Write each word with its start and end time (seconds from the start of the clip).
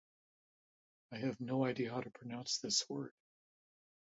Shukla. 1.13 3.11